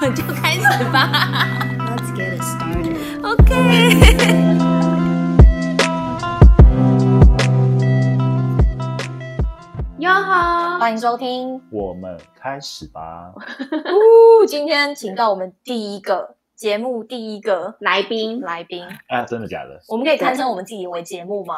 [0.00, 1.10] 们就开始吧。
[1.78, 2.96] Let's get it started.
[3.24, 4.58] OK。
[10.78, 11.60] 欢迎收听。
[11.70, 13.34] 我们开始吧。
[13.34, 19.78] 呜，今天请到我们第一个节目第一个来宾，来宾，啊，真的假的？
[19.88, 21.56] 我们可以堪称我们自己为节目吗？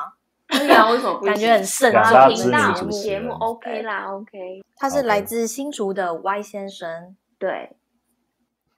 [0.49, 7.15] 可以啊，为什么不行感觉很慎两重大知名频道主持人节目 OK 啦，OK，他是来自新竹的 Y 先生。
[7.39, 7.77] 对，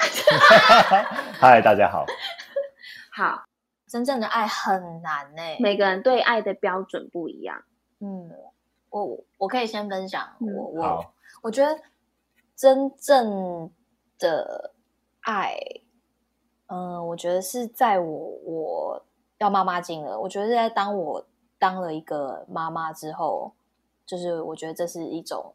[1.39, 2.05] 嗨，大家好。
[3.15, 3.45] 好，
[3.87, 7.63] 真正的爱很难呢、每个人对爱的标准不一样，
[8.01, 8.31] 嗯，
[8.91, 10.55] 我我可以先分享，嗯。
[10.55, 11.79] 我我，我觉得
[12.57, 13.71] 真正
[14.19, 14.75] 的
[15.21, 15.57] 爱，
[16.67, 19.07] 嗯、我觉得是在我我
[19.39, 21.25] 要妈妈经了，我觉得是在当我
[21.59, 23.55] 当了一个妈妈之后，
[24.05, 25.55] 就是我觉得这是一种，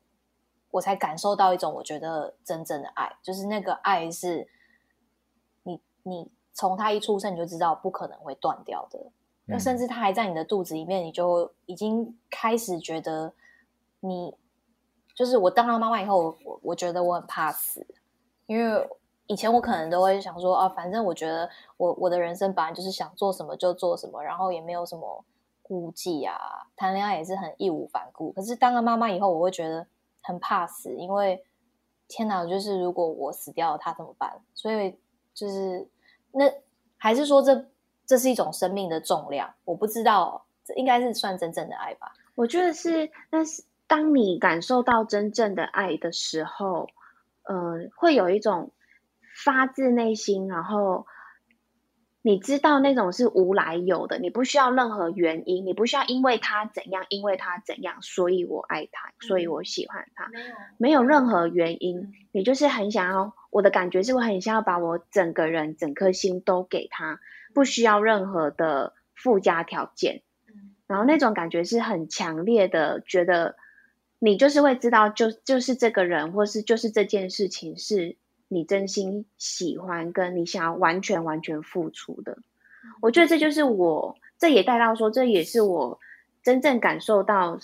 [0.71, 4.47] 我才感受到一种我觉得真正的爱，就是那个爱是
[5.63, 8.99] 你你从他一出生你就知道不可能会断掉的，
[9.45, 9.59] 那嗯。
[9.59, 13.33] 甚至他还在你的肚子里面，你就已经开始觉得
[13.99, 14.35] 你
[15.15, 17.85] 就是我当了妈妈以后，我我觉得我很怕死，
[18.45, 18.87] 因为
[19.25, 25.25] 以前我可能都会想说啊，反正我觉得我我的人生本来就是想做什么就做什么，然后也没有什么
[25.61, 26.37] 顾忌啊，
[26.75, 28.31] 谈恋爱也是很义无反顾。
[28.31, 29.85] 可是当了妈妈以后，我会觉得
[30.21, 31.43] 很怕死，因为
[32.07, 34.41] 天哪，就是如果我死掉了，他怎么办？
[34.53, 34.97] 所以
[35.33, 35.87] 就是
[36.31, 36.45] 那
[36.97, 37.65] 还是说这
[38.05, 42.13] 这是一种生命的重量，我不知道，这应该是算真正的爱吧？
[42.35, 46.87] 我觉得是，但是当你感受到真正的爱的时候，
[47.43, 48.71] 呃，会有一种
[49.43, 51.05] 发自内心，然后
[52.27, 60.45] 你知道那种是无来由的，你不需要任何原因，你不需要因为他怎样，因为他怎样，所以我爱他，所以我喜欢他，没有，
[60.77, 63.33] 没有任何原因嗯，你就是很想要。
[63.49, 67.21] 我的感觉是我很想要把我整个人、整颗心都给他，
[67.53, 70.21] 不需要任何的附加条件。
[70.49, 73.55] 嗯然后那种感觉是很强烈的，觉得
[74.19, 82.37] 你就是会知道就，就是这个人，或是就是这件事情是你真心喜欢，跟你想要完全完全付出的。
[83.01, 85.99] 我觉得这就是我，这也带到说，这也是我
[86.43, 87.57] 真正感受到。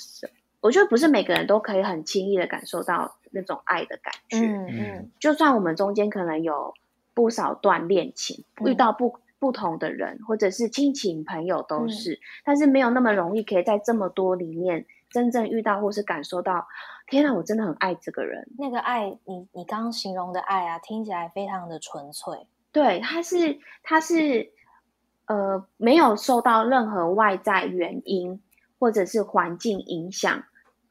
[0.60, 4.40] 我觉得不是每个人都可以很轻易的感受到那种爱的感觉。
[4.40, 6.74] 嗯嗯就算我们中间可能有
[7.14, 16.66] 不少段恋情，嗯遇到不不同的人，或者是亲情朋友嗯都是，但是没有那么容易可以在这么多里面真正遇到或是感受到，
[17.08, 18.48] 天啊，我真的很爱这个人。
[18.58, 22.48] 那个爱，你你刚刚形容的爱啊，听起来非常的纯粹。
[22.72, 24.50] 对，他是他是
[25.26, 28.42] 呃没有受到任何外在原因
[28.80, 30.42] 或者是环境影响。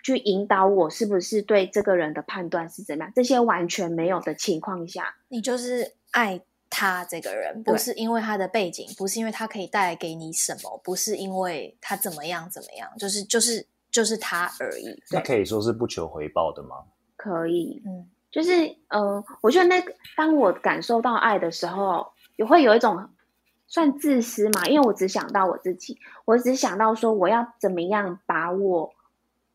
[0.04, 3.12] 去引导我是不是对这个人的判断是怎么样？
[3.14, 6.40] 这些完全没有的情况下，你就是爱
[6.72, 15.00] 他这个人，不是因为他的背景，不是因为他可以带来给你什么，不是因为他怎么样怎么样，就是就是就是他而已。
[15.10, 16.76] 那可以说是不求回报的吗？
[17.14, 23.10] 可以嗯就是呃，我觉得那个当我感受到爱的时候，也会有一种
[23.68, 28.94] 算自私嘛，因为我只想到我自己，我只想到说我要怎么样把我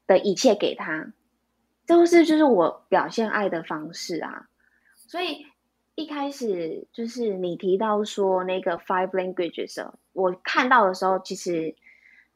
[0.05, 1.11] 的一切给他，
[1.87, 4.47] 这不是就是我表现爱的方式啊。
[5.07, 5.45] 所以
[5.97, 11.75] 一开始就是你提到说那个 five languages 的时候，我看到的时候，其实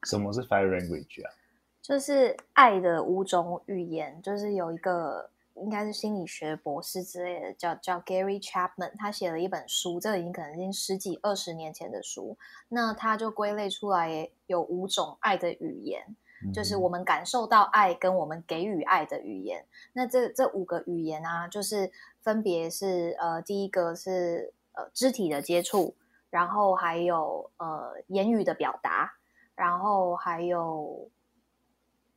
[0.01, 1.29] 什么是 five language 啊？
[1.79, 12.35] 就是爱的五种语言，就是有一个应该是心理学博士之类的，叫叫 Gary Chapman，他写了一本书，这个已经可能已经十几二十年前的书，
[12.69, 16.15] 那他就归类出来有五种爱的语言。
[16.53, 19.65] 就是我们感受到爱跟我们给予爱的语言。
[19.93, 21.91] 那这这五个语言啊，就是
[22.21, 25.95] 分别是呃，第一个是呃肢体的接触，
[26.29, 29.13] 然后还有呃言语的表达，
[29.55, 31.09] 然后还有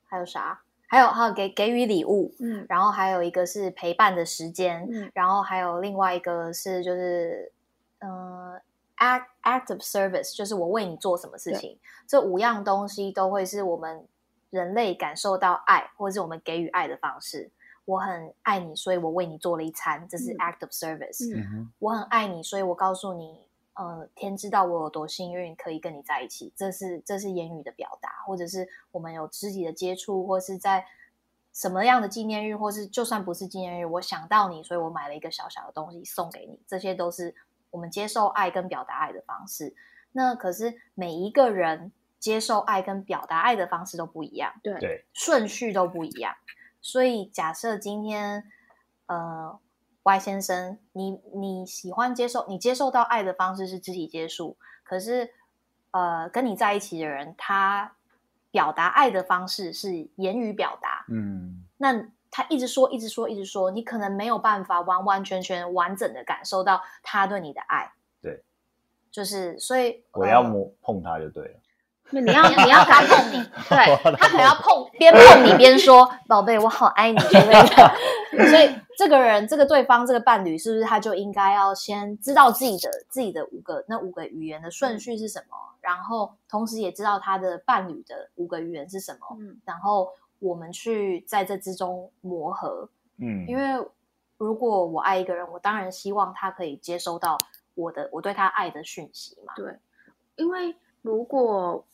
[0.04, 0.60] 还有啥？
[0.86, 7.50] 还有还有给给予礼物，嗯然后还有一个是陪伴的时间，嗯然后还有另外一个是就是
[7.98, 8.60] 呃
[8.98, 11.80] act act of service，就是我为你做什么事情。
[12.06, 14.06] 这五样东西都会是我们
[14.54, 17.50] 人类感受到爱，或者是我们给予爱的方式。
[17.86, 21.66] 我很爱你，所以我为你做了一餐，这是嗯 act of service。
[21.80, 26.52] 我很爱你，所以我告诉你，呃，天知道我有多幸运可以跟你在一起。
[26.54, 30.86] 这是这是言语的表达，或者是我们有肢体的接触，或是在
[31.52, 36.60] 什么样的纪念日，或是就算不是纪念日，我想到你，所以我买了一个小小的东西送给你。
[36.68, 37.34] 这些都是
[37.70, 39.74] 我们接受爱跟表达爱的方式。
[40.12, 41.90] 那可是每一个人
[42.24, 44.54] 接受爱跟表达爱的方式都不一样。
[44.62, 46.34] 对对，顺序都不一样。
[46.80, 48.44] 所以假设今天，
[49.04, 49.60] 呃
[50.04, 55.34] ，Y 先生，你你喜欢接受你接受到爱的方式是肢体接触，可是
[55.90, 57.94] 呃，跟你在一起的人，他
[58.50, 67.92] 表达爱的方式是言语表达，嗯，那他一直说，一直说，一直说，你可能没有办法完完全全完整的感受到他对你的爱。
[68.22, 68.42] 对，
[69.10, 71.60] 就是所以我要呃摸碰他就对了。
[72.10, 77.94] 那你要你要他碰 你，对，他可能要碰边碰你边说“宝贝，我好爱你”之类的。
[78.50, 90.10] 所以这个人，这个对方，这个伴侣，是不是他就应该要先知道自己的自己的五个那五个语言的顺序是什么，然后同时也知道他的伴侣的五个语言是什么，嗯然后
[90.40, 92.88] 我们去在这之中磨合。
[93.16, 93.84] 嗯，因为
[94.36, 97.38] 如果我爱一个人，我当然希望他可以接收到
[97.74, 99.52] 我的我对他爱的讯息嘛。
[99.56, 99.72] 对，
[100.36, 101.84] 因为如果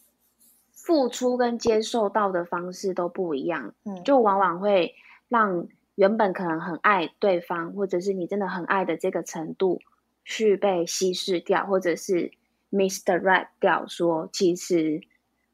[0.85, 4.95] 付出跟接受到的方式都不一样，嗯，就往往会
[5.29, 9.81] 让原本可能很爱对方，或者是你真的很爱的这个程度，
[10.25, 12.33] 去被稀释掉，或者是
[12.71, 15.03] misdirect 掉，说其实。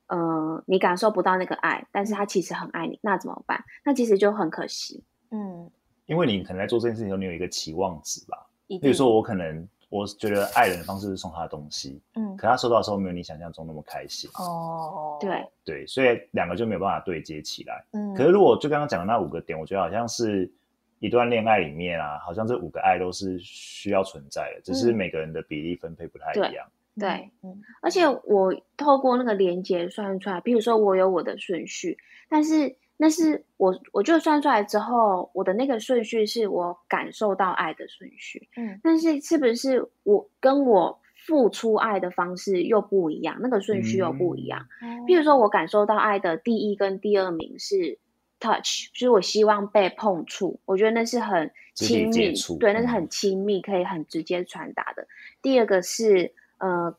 [0.08, 3.64] 呃，你感受不到那个爱，但是他其实很爱你，那怎么办？
[3.84, 5.02] 那其实就很可惜。
[5.32, 5.68] 嗯，
[6.06, 8.46] 因为你可能在做这件事情时候，你有一个期望值吧。
[8.68, 14.28] 比如说，我可能我觉得爱人的方式是送他的东西，嗯可他收到的时候没有你想象中那么开心。
[14.34, 17.84] 哦，对，对，所以两个就没有办法对接起来。
[17.92, 20.50] 嗯，可是如果就刚刚讲的那五个点，我觉得好像是
[20.98, 26.66] 一段恋爱里面啊，好像这五个爱都是需要存在的，只是嗯每个人的比例分配不太一样。
[26.98, 31.96] 对，嗯而且我透过那个连接算出来，比如说我有我的顺序，
[32.28, 44.66] 但是那是我我就算出来之后，我的那个顺序是我感受到爱的顺序，嗯但是是不是我跟我付出爱的方式又不一样，那个顺序又不一样。
[44.80, 47.98] 嗯，譬如说我感受到爱的第一跟第二名是
[48.38, 55.06] touch，就是我希望被碰触，我觉得那是很亲密对，那是嗯很亲密，可以很直接传达的。
[55.42, 56.96] 第二个是呃，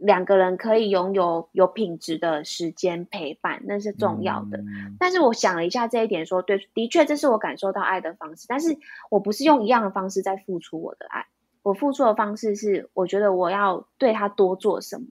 [0.00, 4.56] 两个人可以拥有有品质的时间陪伴，那是重要的。
[4.56, 8.78] 嗯但是我想了一下这一点说对，的确这是我感受到爱的方式，但是
[9.10, 11.26] 我不是用一样的方式在付出我的爱，
[11.62, 15.06] 我付出的方式是我觉得我要对他多做什么，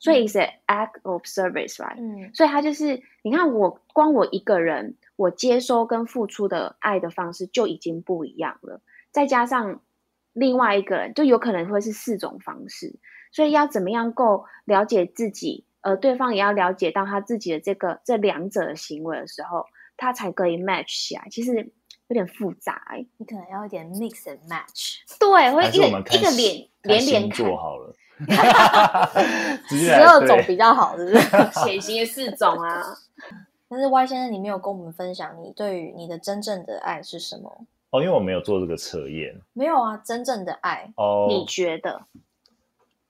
[0.00, 8.80] 所以 is an act of service，right？、嗯所以他就是，你看我光我一个人，我接收跟付出的爱的方式就已经不一样了，
[9.12, 9.80] 再加上
[10.32, 12.96] 另外一个人，就有可能会是四种方式。
[13.34, 19.66] 所以要怎么样够了解自己，呃，对方也要了解到他自己的这个这两者的行为的时候，
[19.96, 21.26] 他才可以 match 起来。
[21.32, 21.72] 其实
[22.06, 25.78] 有点复杂哎、你可能要一点 mix and match，对，会一
[26.16, 27.92] 一个连连连星看好了，
[29.68, 31.28] 十二种比较好，是不是？
[31.66, 32.82] 血型的四种啊。
[33.68, 37.66] 但是 Y 先生，你没有跟我们分享你对于你的真正的爱是什么？
[37.90, 41.26] 哦，因为我没有做这个测验没有啊，真正的爱，哦。
[41.28, 42.00] 你觉得？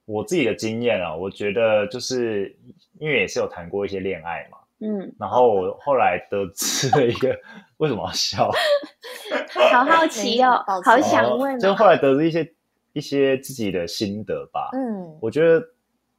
[0.07, 2.55] 我自己的经验啊，我觉得就是
[2.99, 7.35] 因为也是有谈过一些恋爱嘛，嗯，然后我后来得知了一个
[7.79, 8.51] 为什么要笑，
[9.73, 11.59] 好好奇哦好想哦问哦。
[11.59, 12.55] 就后来得知一些
[12.93, 14.71] 一些自己的心得吧。
[14.75, 15.67] 嗯我觉得，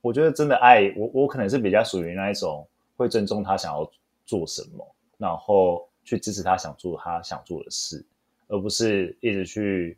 [0.01, 2.67] 我觉得真的爱我，我可能是比较属于那一种
[2.97, 3.89] 会尊重他想要
[4.25, 8.03] 做什么，然后去支持他想做他想做的事，
[8.47, 9.97] 而不是一直去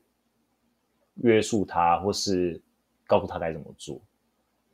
[1.16, 2.62] 约束他，或是
[3.08, 4.00] 告诉他该怎么做。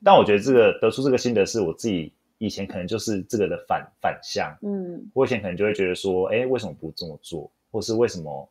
[0.04, 8.50] 但我觉得这个得出这个心得是我自己以前可能就是这个的反反向，嗯我以前可能就会觉得说，哎，为什么不这么做，或是为什么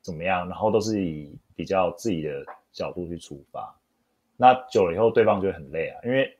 [0.00, 3.74] 怎么样，然后都是以比较自己的角度去出发。
[4.36, 6.38] 那久了以后，对方就会很累啊，因为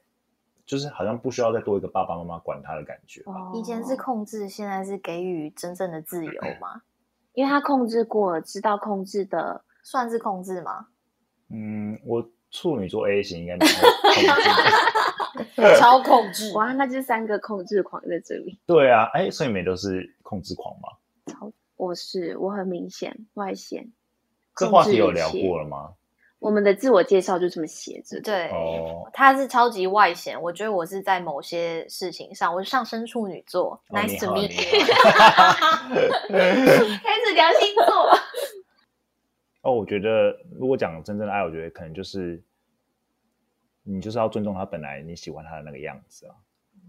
[0.64, 3.22] 就是好像不需要再多一个爸爸妈妈管他的感觉
[3.54, 6.80] 以前是控制，现在是给予真正的自由嘛？
[7.34, 10.86] 因为他控制过了，知道控制的，算是控制吗？
[11.48, 13.56] 嗯，我处女座 A 型应该
[15.78, 18.58] 超控制哇，那就三个控制狂在这里。
[18.66, 20.88] 对啊，哎，所以你们都是控制狂吗？
[21.26, 23.92] 超我是我很明显外显，
[24.56, 25.90] 这话题有聊过了吗？
[26.40, 28.20] 我们的自我介绍就这么写着。
[28.20, 34.50] 对，哦，他是超级外显，我觉得我是在某些事情上，我是上升处女座、哦 nice to meet。
[37.02, 37.84] 开始聊星座。
[39.62, 42.40] 哦，我觉得如果讲真正的爱，我觉得可能就是
[43.82, 46.34] 你就是要尊重他本来你喜欢他的那个样子啊，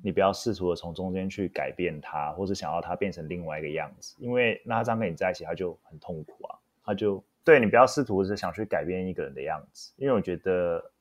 [0.03, 10.91] 你不要试图的从中间去改变他，或者想要他变成另外一个样子，因为那他这样跟你在一起，他就很痛苦啊，他就对你不要试图是想去改变一个人的样子，因为我觉得，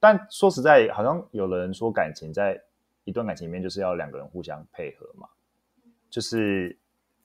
[0.00, 2.60] 但说实在，好像有人说感情在
[3.04, 5.28] 一段感情里面就是要两个人互相配合嘛，
[6.10, 6.76] 就是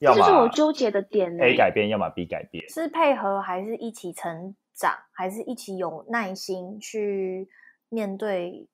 [0.06, 1.44] 要么这就是我纠结的点呢。
[1.44, 2.68] A 改变，要么 B 改变。
[2.70, 7.50] 是配合，还是一起成长，还是一起有耐心去
[7.90, 8.68] 面对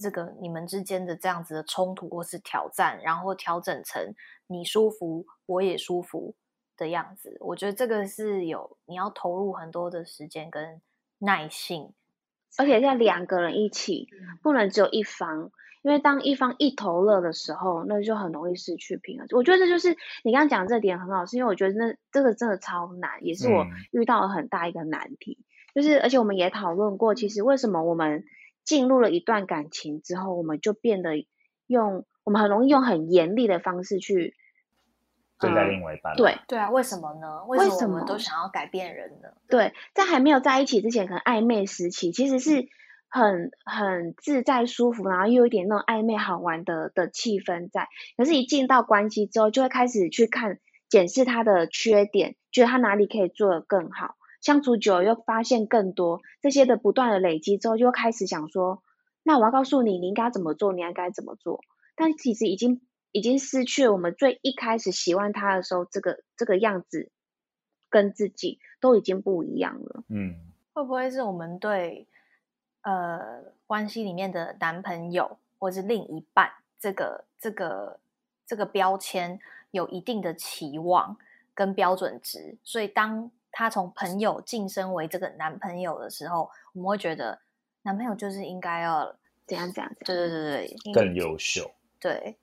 [0.00, 4.14] 这个你们之间的这样子的冲突或是挑战，然后调整成
[4.46, 6.34] 你舒服，我也舒服
[6.76, 7.36] 的样子。
[7.40, 10.80] 我觉得这个是有你要投入很多的时间跟
[11.18, 11.92] 耐性。
[12.58, 14.08] 而且在两个人一起，
[14.42, 19.26] 不能只有一方，因为当一方一头热的时候，那就很容易失去平衡。
[19.32, 25.38] 我觉得这就是你刚刚讲这点很好，是因为我觉得那这个真的超难，也是我嗯遇到了很大一个难题。
[25.74, 28.24] 就是而且我们也讨论过，其实为什么我们
[28.64, 31.26] 进入了一段感情之后，我们就变得
[31.66, 34.34] 用我们很容易用很严厉的方式去
[35.38, 37.44] 对待呃另外一半，对，对啊，为什么呢？
[37.46, 39.28] 为为什么我们都想要改变人呢？
[39.48, 42.68] 对，在还没有在一起之前，可能暧昧时期其实是
[43.10, 47.88] 很很自在舒服，然后又有一点那种暧昧好玩的的气氛在。
[48.16, 54.14] 可是，一进到关系之后，就会开始去看检视他的缺点，觉得他哪里可以做得更好。
[54.40, 58.82] 相处久了又发现更多这些的不断的累积之后，就会开始想说，
[59.22, 61.60] 那我要告诉你，你应该怎么做，你应该怎么做。
[61.94, 62.80] 但其实已经
[63.12, 67.10] 已经失去了我们最一开始喜欢他的时候，这个这个样子
[67.90, 70.04] 跟自己都已经不一样了。
[70.08, 70.36] 嗯，
[70.72, 72.08] 会不会是我们对
[72.82, 78.00] 呃关系里面的男朋友或是另一半这个这个
[78.46, 79.38] 这个标签
[79.70, 81.16] 有一定的期望
[81.54, 87.40] 跟标准值，所以当他从朋友晋升为这个男朋友的时候，我们会觉得
[87.82, 89.14] 男朋友就是应该要
[89.46, 90.28] 怎样怎样怎对样。
[90.30, 91.70] 对对更优秀。
[91.98, 92.38] 对，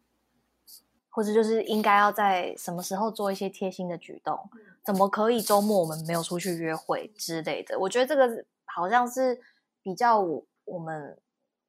[1.10, 4.38] 或者就是应该要在什么时候做一些贴心的举动？
[4.84, 7.78] 怎么可以周末我们没有出去约会之类的？
[7.80, 9.42] 我觉得这个好像是
[9.88, 11.18] 比较我我们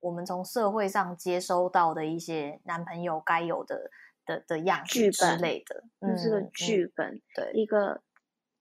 [0.01, 3.93] 我们从社会上接收到的一些男朋友该有的
[4.27, 8.03] 的的样子之类的，那是个嗯剧本，对一个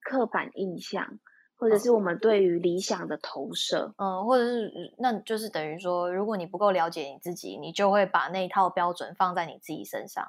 [0.00, 1.18] 刻板印象，
[1.56, 3.92] 或者是我们对于理想的投射。
[3.96, 10.24] 嗯，或者是那就是等于说，如果你不够了解你自己，你就会把那一套标准放在你自己身上。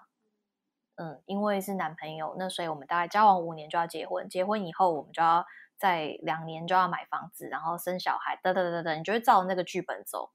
[0.96, 5.46] 嗯，因为是男朋友，那所以我们大概交往五年就要结婚，结婚以后我们就要
[5.80, 10.30] 在两年就要买房子，然后生小孩，等等等等，你就会照那个剧本走。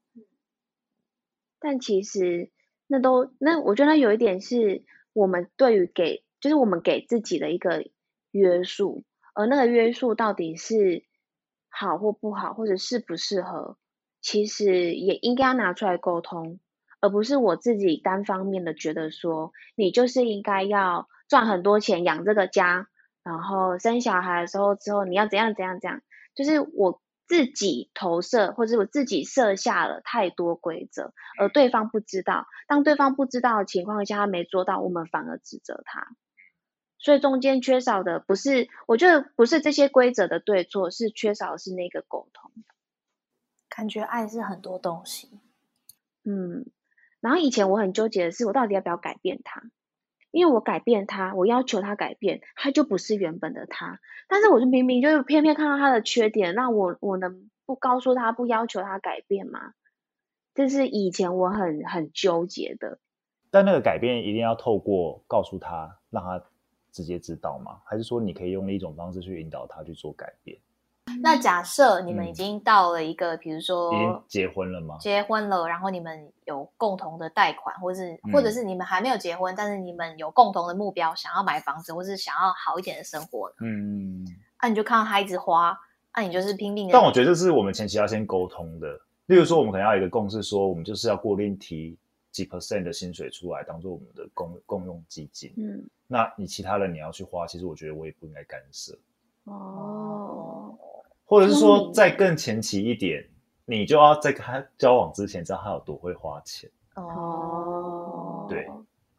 [1.61, 2.51] 但其实
[2.87, 7.85] 那都那，我觉得有一点是我们对于给，就是我们给自己的一个
[8.31, 11.05] 约束，而那个约束到底是
[11.69, 13.77] 好或不好，或者适不适合，
[14.21, 16.59] 其实也应该要拿出来沟通，
[17.01, 22.89] 而不是我自己单方面的觉得说，你就是应该要赚很多钱养这个家，
[23.25, 26.01] 然后生小孩的时候之后你要怎样怎样怎样，
[26.37, 32.47] 就是我自己投射或者我自己设下了太多规则，而对方不知道。
[32.69, 36.07] 当对方不知道的情况下，他没做到，我们反而指责他。
[36.99, 42.51] 所以中间缺少的不是，我觉得不是这些规则的对错，是缺少的是那个沟通。
[43.69, 45.29] 感觉爱是很多东西，
[46.25, 46.67] 嗯，
[47.21, 49.63] 然后以前我很纠结的是，我到底要不要改变他？
[50.35, 54.01] 因为我改变他，我要求他改变，他就不是原本的他。
[54.29, 59.75] 但是我就明明就是偏偏看到他的缺点，那我我能不告诉他，不要求他改变吗？
[60.53, 62.99] 这是以前我很很纠结的。
[63.53, 66.45] 但那个改变一定要透过告诉他，让他
[66.91, 67.83] 直接知道吗？
[67.85, 70.59] 还是说你可以用一种方式去引导他去做改变？
[71.23, 74.97] 那假设你们已嗯经到了一个，比如说已经结婚了吗？
[74.99, 83.55] 结婚了，然后你们有共同的贷款，或是或者嗯是你们还没有结婚，但是你们有共同的目标，想要买房子，或是想要好一点的生活呢？
[83.61, 84.27] 嗯，
[84.59, 85.79] 啊，你就看到他一直花，
[86.15, 86.93] 那、你就是拼命的。
[86.93, 89.01] 但我觉得这是我们前期要先沟通的。
[89.27, 91.97] 例如说，我们可能要有一个共识，说我们就是要固定提
[92.31, 95.55] 几 percent 的薪水出来，当做我们的共共用基金。
[95.57, 98.95] 嗯，那你其他的你要去花，其实我觉得我也不应该干涉。
[99.45, 100.77] 哦，
[101.35, 103.29] 或者是说再更前期一点，
[103.65, 106.71] 你就要在跟他交往之前知道他有多会花钱。
[106.95, 108.71] 哦，对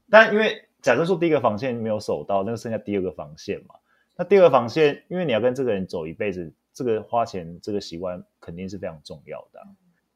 [0.09, 3.75] 但因为假设说第一个防线没有守到，那就剩下第二个防线嘛。
[4.15, 9.67] 那第二个防线，因为你要跟这个人走一辈子，这个花钱这个习惯肯定是非常重要的啊、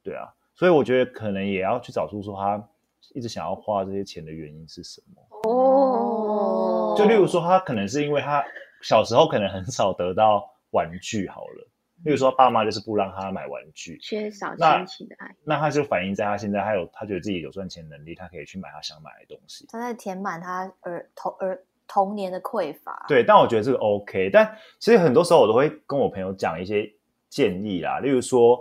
[0.02, 0.34] 对啊。
[0.56, 2.66] 所以我觉得可能也要去找出说他
[3.14, 5.22] 一直想要花这些钱的原因是什么。
[5.50, 8.42] 哦，就例如说，他可能是因为他
[8.82, 11.68] 小时候可能很少得到玩具好了，
[12.04, 15.36] 例如说爸妈就是不让他买玩具，缺少亲情的爱。
[15.44, 19.66] 那他就反映在他现在他有他觉得自己有赚钱能力，他可以去买他想买的东西。
[19.70, 24.30] 他在填满他儿童儿童年的匮乏。，对，但我觉得这个 OK。
[24.32, 26.90] 但其实很多时候我都会跟我朋友讲一些
[27.30, 28.60] 建议啦，例如说，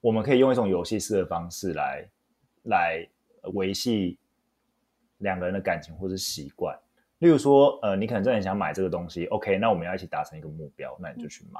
[0.00, 2.08] 我们可以用一种游戏式的方式来
[2.64, 3.08] 来
[3.52, 4.18] 维系
[5.18, 6.76] 两个人的感情或是习惯。
[7.20, 11.58] 例例如说，呃，你可能真的很想买这个东西，OK，那我们要一起达成一个目标，那你就去买。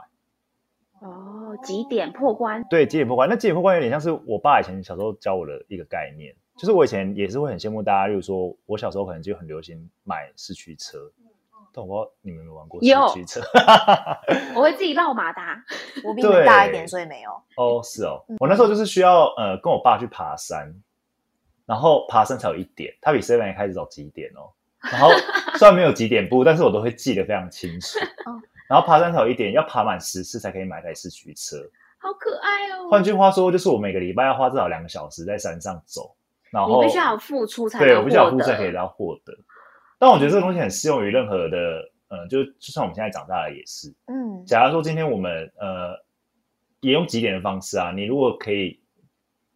[1.04, 2.64] 哦，几点破关？
[2.70, 3.28] 对，几点破关？
[3.28, 10.98] 那几点破关有点像是我爸以前小时候教我的一个概念，就是我以前也是会很羡慕大家，例如说我小时候可能就很流行买四驱车，
[11.74, 13.42] 但我不知道你们有没有玩过有四驱车？
[14.56, 15.62] 我会自己绕马达。
[16.02, 17.30] 我比你们大一点，所以没有。
[17.56, 20.74] 哦，是哦，我那时候就是需要呃跟我爸去爬山，
[21.66, 24.48] 然后爬山才有一点，他比 Seven 开始早几点哦。
[24.90, 25.10] 然后
[25.58, 27.98] 虽然没有几点步，但是我都会记得非常清楚。
[28.24, 31.56] 哦然后爬山才有一点，要爬满十次才可以买台四驱车。
[31.98, 32.88] 好可爱哦！
[32.90, 36.14] 换句话说，就是我每个礼拜要花至少两个小时在山上走，
[36.50, 38.58] 然后你后必须要有付出才对能获我必须要付出才得。
[38.58, 39.32] 可以到获得。
[39.98, 43.88] 但我觉得这个东西很适用于任何的，呃，就就算我们现在长大了也是。
[44.06, 45.94] 嗯，假如说今天我们呃
[46.80, 48.78] 也用几点的方式啊，你如果可以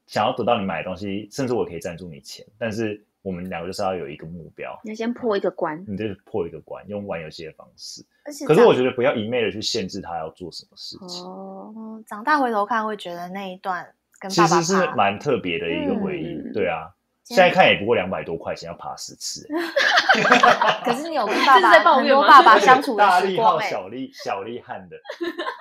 [0.07, 5.85] 想要得到你买的东西，甚至我可以赞助你钱，但是我们两个就是要有一个目标，你要先破一个关。
[5.87, 8.03] 你就是破一个关，用玩游戏的方式。
[8.25, 13.87] 而且可是我长觉得不要一昧的去限制他要做什么事情，哦，嗯长大回头看会觉得那一段
[14.19, 16.37] 跟其实是爬蛮特别的一个回忆。
[16.37, 16.89] 嗯对啊，
[17.25, 19.47] 现在看也不过两百多块钱，要爬十次。
[20.83, 24.97] 可是你有跟爸爸很抱爸爸相处的大力号小力小力汗的。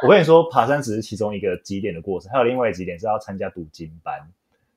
[0.03, 4.17] 我跟你说，爬山只是其中一个几点的过程，还有另外几点是要参加读经班，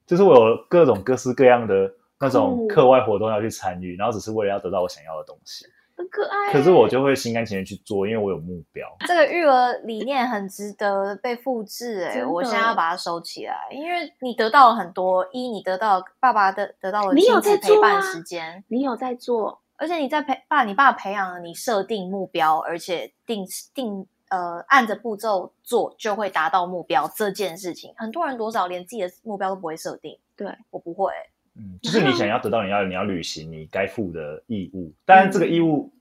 [0.07, 5.65] 就是我有各种各式各样的那种课外活动要去参与，然后只是为了要得到我想要的东西。
[5.97, 6.53] 很可爱。
[6.53, 8.87] 可是我就会心甘情愿去做，因为我有目标。
[9.07, 30.49] 这个育儿理念很值得被复制哎、我现在要把它收起来，因为你得到了很多，一你得到爸爸的得到了你有亲子陪伴时间，你有在做，而且你在培爸你爸培养了你设定目标，而且定定呃按着步骤做就会达到目标这件事情，很多人多少连自己的目标都不会设定，对。
[30.71, 31.13] 我不会、
[31.61, 35.93] 嗯，就是你想要得到你要你要履行你该负的义务，当然这个义务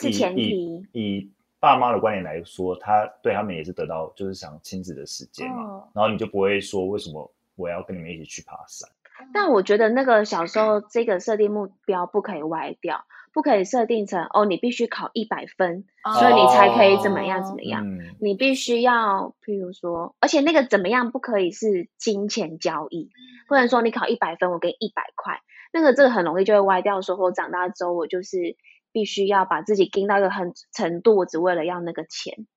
[0.00, 8.88] 以是前以提以爸妈的观点来说，他对他们也是得到就是想亲子的时间嘛，哦然后你就不会说为什么我要跟你们一起去爬山。
[9.34, 13.04] 但我觉得那个小时候这个设定目标不可以歪掉，
[13.38, 15.84] 不可以设定成哦，你必须考一百分，
[16.18, 17.86] 所以你才可以怎么样怎么样。
[17.86, 23.12] 嗯，你必须要，譬如说，而且那个怎么样不可以是金钱交易，
[23.46, 25.38] 不能说你考一百分，我给你一百块，
[25.72, 27.00] 那个这个很容易就会歪掉。
[27.00, 28.56] 说我长大之后，我就是
[28.90, 32.48] 必须要把自己盯到一个很程度，我只为了要那个钱。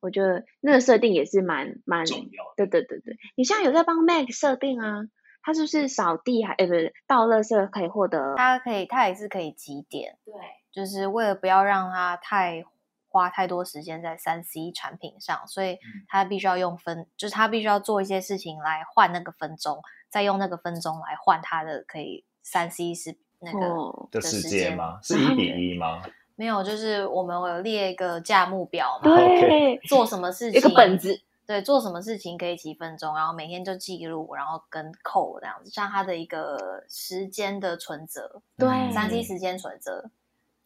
[0.00, 2.66] 我觉得那个设定也是蛮蛮重要的。
[2.66, 5.04] 对对对对，你现在有在帮 Mac 设定啊？
[5.46, 8.34] 他是不是扫地还呃不是倒垃圾可以获得？
[8.36, 10.34] 他可以他也是可以几点，对，
[10.72, 12.64] 就是为了不要让他太
[13.08, 19.80] 花太多时间在三 C 产品上，所以嗯他必须要用分，就是他必须要做一些事情来换那个分钟，
[20.10, 24.98] 再用那个分钟来换他的可以三 C 是那个、哦的时间吗？
[25.04, 26.02] 是一比一吗？
[26.38, 40.10] 没有，就是我们有列一个价目表嘛，对，做什么事情一个本子，对，做什么事情可以几分钟，然后每天就记录，然后跟扣这样子，像他的一个时间的存折，对嗯三 C 时间存折。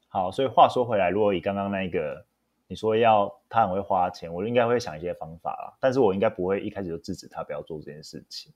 [0.08, 2.24] 好，所以话说回来，如果以刚刚那个
[2.66, 8.52] 你说要他很会花钱，我应该会想一些方法啦，但是我应该不会一开始就制止他不要做这件事情。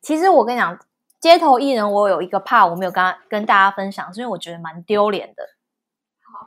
[0.00, 0.78] 其实我跟你讲，
[1.20, 5.44] 街头艺人我有一个怕我没有跟他跟大家分享，是因为我觉得蛮丢脸的。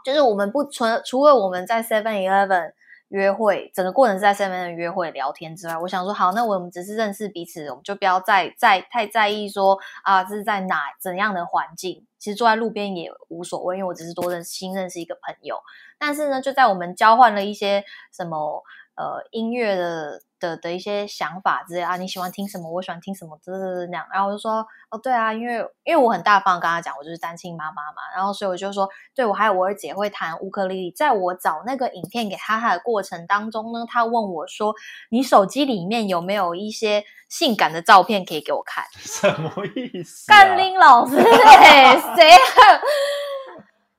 [0.03, 2.73] 就是我们不除除了我们在 Seven Eleven
[3.13, 12.07] 约会，整个过程是在身边的约会聊天之外，我想说好，那我们只是认识彼此，我们就不要再再太在意说啊这是在哪怎样的环境。
[12.17, 15.57] 其实坐在路边也无所谓，因为我只是多认识新认识一个朋友。
[15.99, 18.63] 但是呢，就在我们交换了一些什么
[18.95, 24.05] 呃音乐的的的一些想法之类啊，你喜欢听什么，我喜欢听什么，这这那样。
[24.11, 34.75] 然后我就说哦，对啊，因为因为我很大方地跟他讲，我就是单亲妈妈嘛，然后所以我就说，对我还有我二姐会弹乌克丽丽，在我找那个影片给他他的过程当中呢，他问我说，
[35.09, 38.85] 你手机里面有没有一些性感的照片可以给我看？
[38.93, 40.37] 什么意思、啊？
[40.37, 42.37] 干林老师， 哎谁啊？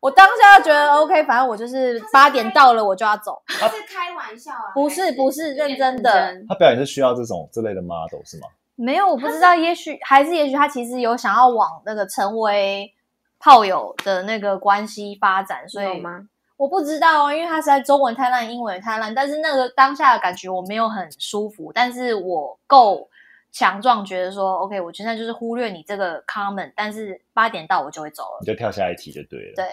[0.04, 3.40] 我当下就觉得 OK，反正我就是八点到了，我就要走。
[3.46, 8.46] 他是开玩笑啊不是不是认真的他表演是需要这种这类的 model 是吗？
[8.74, 12.92] 没有，我不知道，也许还是也许他其实有想要往那个成为
[13.38, 16.28] 炮友的那个关系发展，所以有吗？
[16.58, 23.08] 我不知道啊，因为他实在中文太烂，英文也太烂，但是那个当下的感觉我没有很舒服，但是我够
[23.54, 28.46] 强壮，觉得说 OK，我现在就是忽略你这个 comment，但是八点到我就会走了你。
[28.46, 29.54] 就跳下一题就对了。
[29.54, 29.64] 对，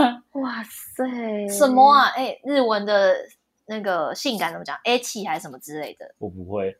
[0.40, 1.92] 哇塞，什么？
[1.92, 2.06] 啊？
[2.16, 3.14] 哎，日文的
[3.66, 6.14] 那个性感怎么讲？A 气还是什么之类的？
[6.18, 6.74] 我不会，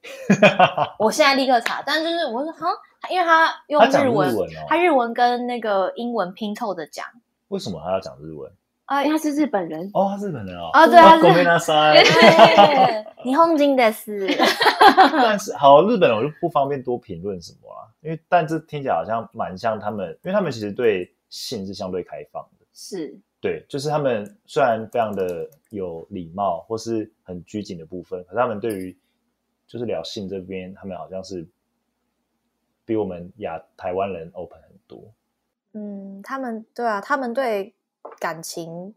[0.99, 2.69] 我现在立刻查，但就是我说哈，
[3.11, 7.07] 因为他用日文，日文哦他日文跟那个英文拼凑的讲，
[7.49, 8.51] 为什么他要讲日文？
[8.86, 10.70] 啊因为他是日本人，哦，他是日本人哦。
[10.74, 12.04] 哦对他 是ごめんなさい。
[12.04, 14.28] 对，你红金的是，
[15.12, 22.66] 但是好，日本人我就不方便多评论什么啊，因为但这听起来好像蛮像他们，因为他们其实对性是相对开放的。
[22.74, 28.98] 是对，就是他们虽然非常的有礼貌或是很拘谨的部分，可是他们对于
[29.68, 31.48] 就是聊性这边，他们好像是
[32.86, 35.02] 比我们亚台湾人 open 很多。
[35.74, 37.74] 嗯，他们对啊，他们对
[38.19, 38.95] 感情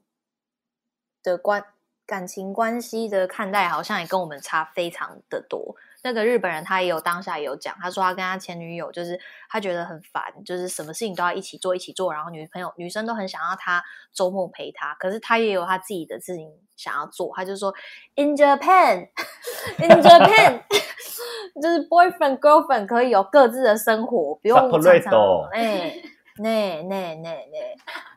[1.21, 1.63] 的关
[2.05, 5.75] 感情关系的看待，好像也跟我们差非常的多。
[6.01, 9.19] 那个日本人他也有当下也有讲，他说他跟他前女友就是
[9.49, 17.71] 他觉得很烦，就是什么事情都要一起做一起做，然后女朋友女生都很想要他周末陪他，可是他也有他自己的事情想要做，他就说
[18.15, 19.09] In Japan,
[19.77, 20.63] in Japan，
[21.61, 25.95] 就是 boyfriend girlfriend 可以有各自的生活，不用常常哎，
[26.37, 28.08] 那那那那。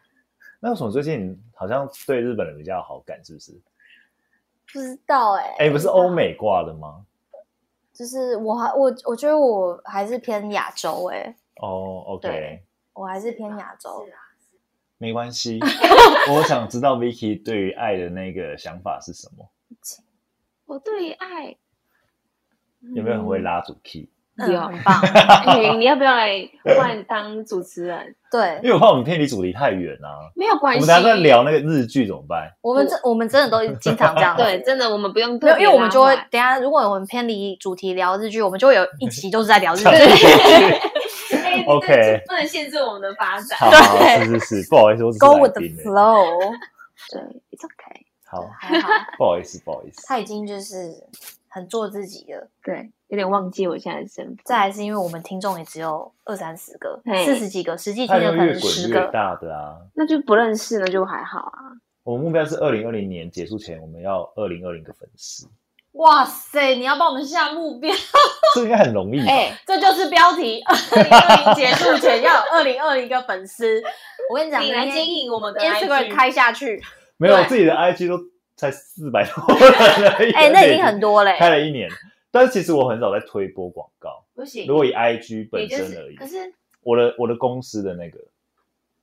[0.64, 3.22] 那为什么最近好像对日本人比较有好感？
[3.25, 3.61] 是不是？
[4.72, 7.05] 不知道哎、哎，不是欧，美挂的吗？
[7.92, 14.07] 就是我还我我觉得我还是偏亚洲哎、哦，OK，我还是偏亚洲。
[14.98, 15.59] 没关系。
[16.33, 19.51] 我想知道 Vicky 对于爱的那个想法是什么？
[20.64, 21.57] 我对于爱
[22.94, 24.09] 有没有很会拉主 key？
[24.51, 25.01] 有嗯，很棒。
[25.47, 28.15] 哎，你要不要来换 当主持人？
[28.31, 30.25] 对因为我怕我们偏离主题太远啊。
[30.35, 32.51] 没有关系，我们等下在聊那个日剧怎么办？
[32.63, 34.43] 我们这我们真的都经常这样子。
[34.43, 39.85] 对，真的我们不用没有，特别因为我们就会等下，如果我们偏离主题聊日剧，我们就会有一集都是在聊日剧。
[41.37, 43.59] 哎 OK 不能限制我们的发展。
[43.59, 46.39] 好好，是是是，不好意思，我只是 Go with the flow，
[47.11, 48.01] 对，it's okay。
[48.25, 50.07] 好，还好，不好意思，不好意思。
[50.07, 50.95] 他已经就是
[51.53, 52.49] 很做自己的。
[52.65, 54.37] 对，有点忘记我现在的身份。
[54.45, 59.01] 再来是因为我们听众也只有二三十个，四十几个，实际它听的可能十个。
[59.01, 59.77] 越大的啊！
[59.95, 61.61] 那就不认识，那就还好啊。
[62.05, 65.47] 我们目标是二零二零年结束前，我们要二零二零个粉丝，
[65.93, 67.95] 哇塞，你要帮我们下目标，
[68.55, 69.27] 这应该很容易吧？
[69.31, 70.61] 哎，这就是标题。
[70.67, 73.81] 二零二零结束前要有二零二零个粉丝。
[74.31, 76.83] 我跟你讲，你来经营我们的 Instagram 开下去，
[77.19, 78.19] 没有自己的 IG 都
[78.62, 81.35] 才四百多人而已， 哎、那已经很多嘞。
[81.37, 81.90] 开了一年。
[82.31, 88.20] 但是其实我很少在推播广告，不行如果以 IG 本身而已，可是，我的我的公司的那个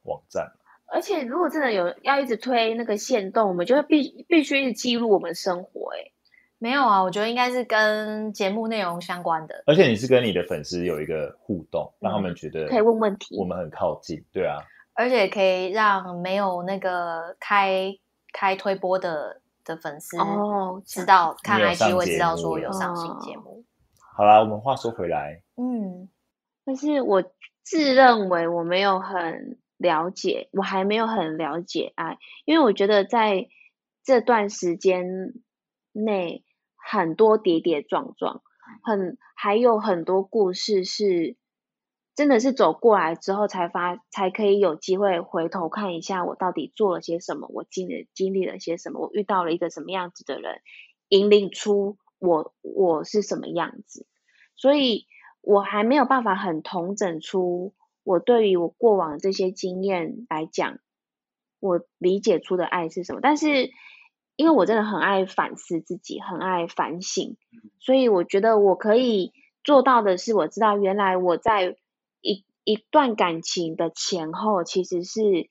[0.03, 0.51] 网站，
[0.87, 5.91] 而且如果真的有要一直推那个线动，我们就会必必须一直记录我们生活。
[5.93, 6.09] 哎，
[6.57, 9.63] 没有啊，我觉得应该是跟节目内容相关的。
[9.67, 14.57] 而且你是跟你的粉丝有一个互动，让他们觉得可以问问题我们很靠近，对啊，
[14.95, 17.95] 而且可以让没有那个开
[18.33, 23.65] 开推播的的粉丝哦，知道看 IG 会知道说有上新节目。
[24.15, 26.09] 好啦，我们话说回来，嗯，
[26.65, 27.23] 但是我
[27.63, 33.47] 自认为我没有很了解，我还没有很了解爱，因为我觉得在
[34.03, 35.05] 这段时间
[35.93, 36.43] 内
[36.75, 38.41] 很多跌跌撞撞，
[38.83, 41.37] 很还有很多故事是
[42.19, 50.59] 真的是走过来之后才发，才可以有机会回头看一下我到底做了些什么，我经历经历了些什么，我遇到了一个什么样子的人，
[51.07, 54.05] 引领出我我是什么样子。
[54.57, 55.05] 所以
[55.39, 60.79] 我还没有办法很统整出我对于我过往这些经验来讲，
[61.61, 63.21] 我理解出的爱是什么。
[63.21, 63.69] 但是
[64.35, 67.37] 因为我真的很爱反思自己，很爱反省，
[67.79, 69.31] 所以我觉得我可以
[69.63, 71.77] 做到的是，我知道原来我在
[72.69, 75.49] 一段感情的前后其实是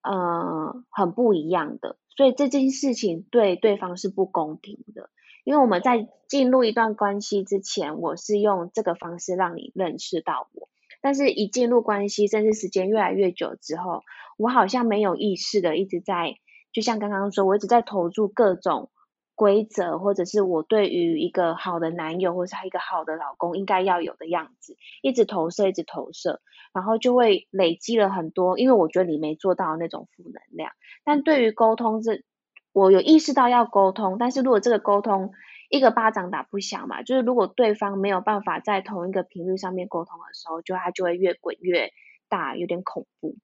[0.00, 5.10] 呃很不一样的，所以这件事情对对方是不公平的。
[5.42, 10.68] 因为我们在进入一段关系之前，我是用这个方式让你认识到我，
[11.00, 14.02] 但是一进入关系，甚至时间越来越久之后，
[14.36, 16.36] 我好像没有意识的一直在，
[16.72, 18.92] 就像刚刚说，我一直在投注各种
[19.38, 26.40] 规则，或者是我对于一个好的男友，或是他一个好的老公应该要有的样子，一直投射，一直投射，
[26.74, 30.72] 然后就会累积了很多，因为我觉得你没做到那种负能量。
[31.04, 32.24] 但对于沟通这，
[32.72, 35.30] 我有意识到要沟通，但是如果这个沟通
[35.70, 41.92] 一个巴掌打不响嘛，就是如果对方没有办法在同一个频率上面沟通的时候，就它就会越滚越
[42.28, 43.36] 大，有点恐怖。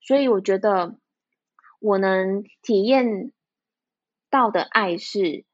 [0.00, 0.96] 所以我觉得
[1.78, 3.30] 我能体验
[4.36, 5.46] 到的爱是，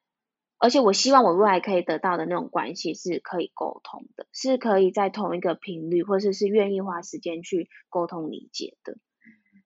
[0.58, 8.96] 而且我希望我未来可以得到的那种关系是可以沟通的，是可以在同一个频率，或者是愿意花时间去沟通理解的。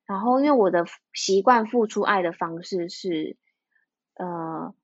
[0.06, 3.38] 然后，因为我的习惯付出爱的方式是，
[4.16, 4.74] 呃，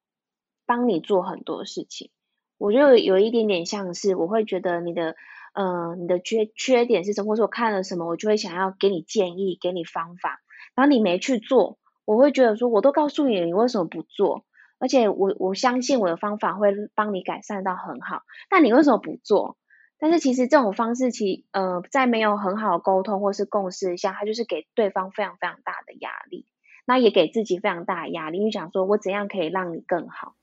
[0.65, 2.11] 帮你做很多事情，
[2.57, 5.15] 我就有一点点像是，我会觉得你的，
[5.53, 10.41] 呃，你的缺缺点是什么，或者我看了什么，我就会想要给你建议，给你方法。
[10.75, 14.45] 然后你没去做，我会觉得说，我都告诉你了，你为什么不做？
[14.79, 19.57] 而且我我相信我的方法会帮你改善到很好，但你为什么不做？
[19.99, 26.47] 但是其实这种方式，其呃在没有很好的沟通或是共识下，它就是给对方非常非常大的压力，
[26.85, 30.35] 那也给自己非常大的压力，因为想说我怎样可以让你更好？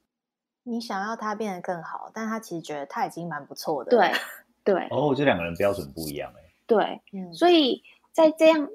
[0.63, 3.89] 你想要他变得更好，但他其实觉得他已经蛮不错的。
[3.91, 4.11] 对
[4.63, 8.69] 对 哦，我觉得两个人标准不一样哎、对，嗯，所以在这样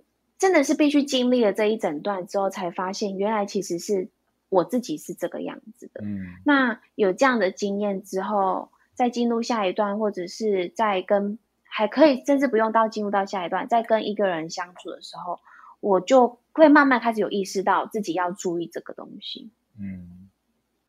[0.44, 4.11] 真的是必须经历了这一整段之后，才发现原来其实是
[4.50, 6.02] 我自己是这个样子的。
[6.04, 15.40] 嗯，那有这样的经验之后，再进入下一段，或者是在跟还可以，甚至不用到进入到下一段，在跟一个人相处的时候，
[15.80, 19.50] 我就会慢慢开始有意识到自己要注意这个东西。
[19.80, 20.28] 嗯，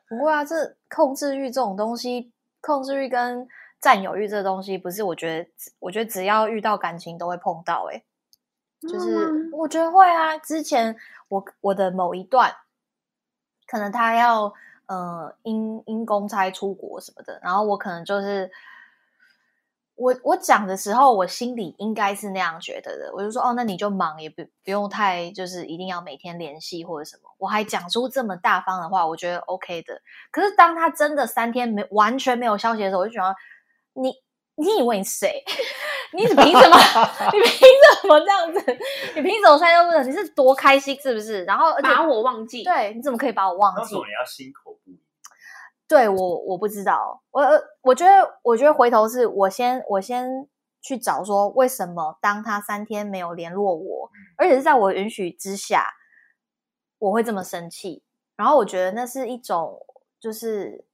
[0.09, 3.47] 不过啊，这控制欲这种东西，控制欲跟
[3.79, 8.03] 占有欲这东西，不是我觉得，我觉得只要遇到感情都会碰到、欸。
[8.87, 10.37] 就是嗯我觉得会啊。
[10.37, 10.95] 之前
[11.27, 12.55] 我我的某一段，
[13.67, 14.53] 可能他要
[14.87, 18.51] 呃因因公差出国什么的，然后我可能就是
[19.95, 23.13] 我我讲的时候，我心里应该是那样觉得的。
[23.13, 27.29] 我就说哦，那你就忙，也不不用太就是一定要每天联系或者什么。
[27.37, 30.01] 我还讲出这么大方的话，我觉得 OK 的。
[30.31, 33.35] 可是当他真的三天没完全没有消息的时候，我就觉得
[33.93, 34.13] 你
[34.55, 35.43] 你以为你是谁？
[36.13, 36.77] 你凭什么？
[37.33, 37.67] 你凭
[38.01, 38.59] 什么这样子？
[39.15, 40.07] 你凭什么三天都不能？
[40.07, 41.43] 你是多开心是不是？
[41.45, 43.95] 然后而且把我忘记，对，你怎么可以把我忘记？
[43.95, 44.99] 你要心口不一？
[45.87, 50.47] 对我我不知道，我呃我觉得我觉得回头是我先我先
[50.81, 55.93] 去找说为什么当他三天没有联络我，而且是在我允许之下，
[56.97, 58.01] 我会这么生气。
[58.35, 59.85] 然后我觉得那是一种
[60.19, 60.85] 就是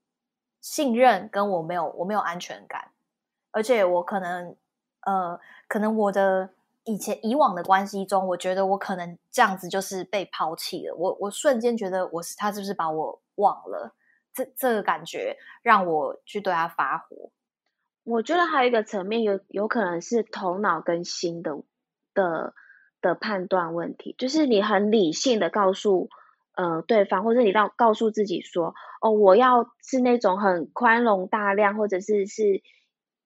[0.60, 2.91] 信任跟我没有我没有安全感，
[3.52, 4.56] 而且我可能
[5.06, 6.50] 呃可能我的
[6.84, 10.96] 以前以往的关系中，我觉得我可能这样子就是被抛弃了。
[10.96, 13.94] 我我瞬间觉得我是他是不是把我忘了？
[14.34, 17.32] 这这个感觉让我去对他发火。
[18.04, 21.62] 我觉得还有一个层面有有可能是头脑跟心的
[22.14, 22.54] 的
[23.02, 26.10] 的判断问题，就是你很理性的告诉
[26.56, 32.64] 呃对方，或者你让告诉自己说，哦，我要是那种很宽容大量，或者是是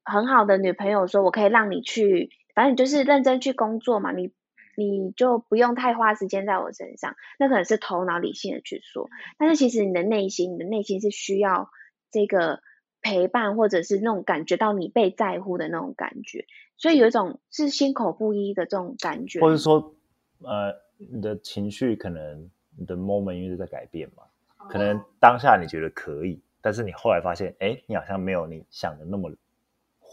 [0.06, 4.32] 很好的女朋友，说我可以让你去，反正你就是认真去工作嘛，你
[4.78, 11.70] 你就不用太花时间在我身上，那可能是头脑理性的去说，但是其实你的内心，你的内心是需要
[12.12, 12.62] 这个
[13.02, 16.46] 陪伴，或者是那种感觉到你被在乎的那种感觉，
[16.78, 19.96] 所以有一种是心口不一的这种感觉，或者说，
[20.44, 24.24] 呃，你的情绪可能你的 moment 因为是在改变嘛，
[24.70, 29.32] 可能当下你觉得可以，但是你后来发现，哎，你好像没有你想的那么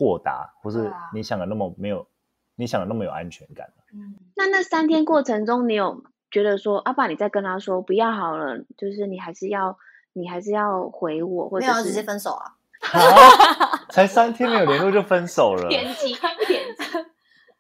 [0.03, 2.09] 豁达，或是你想的那么没有，
[2.57, 3.73] 你想的那么有安全感。
[3.95, 9.79] 嗯，那那三天过程中，你有觉得说，阿爸，你再跟他说不要好了，就是你还是要，
[10.13, 12.57] 你还是要回我，或者是没有直接分手啊？
[12.93, 16.15] 啊，才三天没有联络就分手了，偏 激
[16.47, 16.85] 偏激。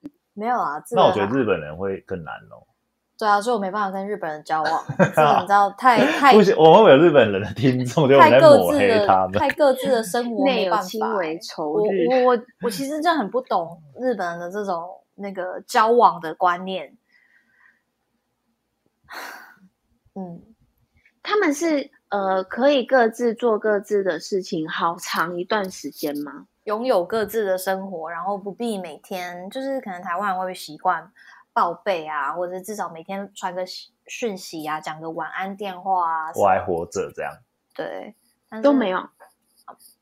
[0.34, 0.82] 没有啊。
[0.92, 2.66] 那我觉得日本人会更难哦。
[3.22, 4.84] 对啊，所以我没办法跟日本人交往。
[4.98, 9.38] 你知道，太 太不行，我们有日本人的听众，就太各抹黑自的他们。
[9.38, 11.70] 太各自的生活 内有没办法、亲为仇。
[11.70, 16.96] 我，我我我其实真的很不懂日本人的这种那个交往的观念。
[20.16, 20.42] 嗯，
[21.22, 26.46] 他们是呃可以各自做各自的事情，好长一段时间吗？
[26.64, 31.08] 拥有各自的生活，然后不必每天就是可能台湾人会习惯
[31.52, 37.32] 报备啊，或者至少每天传个讯讯息啊，讲个晚安电话啊，我还活着这样。
[37.74, 38.14] 对，
[38.48, 38.98] 但是都没有。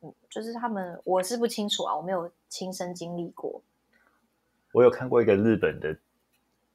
[0.03, 3.63] 嗯，就是他们我是不清楚啊，我没有亲身经历过。
[4.73, 5.97] 我有看过一个日本的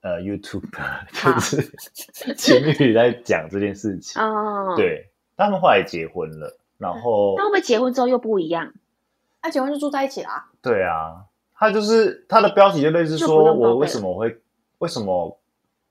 [0.01, 0.69] 呃 YouTube，
[1.11, 1.61] 就是
[2.35, 4.21] 情侣在讲这件事情。
[4.21, 8.73] 哦，，对，他们后来结婚了，然后那会不会结婚之后又不一样？
[9.41, 10.49] 那、结婚就住在一起啦。
[10.61, 14.41] 对啊，他就是他的标题就类似说，我为什么会
[14.85, 15.35] 为什么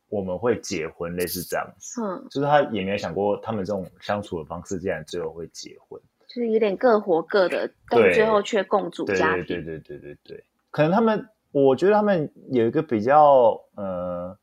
[0.09, 2.01] 我们会结婚，类似这样子。
[2.01, 6.01] 嗯，就是他也没有想过，他们这种相处的方式，竟然最后会结婚。
[6.29, 9.47] 就是有点各活各的，但最后却共组对家庭。
[9.47, 14.39] 对对对对对对，可能他们，我觉得他们有一个比较呃，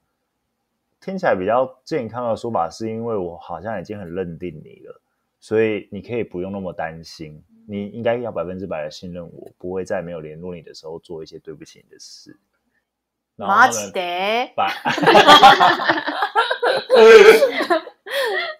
[1.00, 5.02] 听起来比较健康的说法，是因为我好像已经很认定你了，
[5.40, 12.38] 所以你可以不用那么担心，你应该要百分之百的信任我，不会在没有联络你的时候做一些对不起你的事。
[13.42, 14.68] 然后马起他们的，把，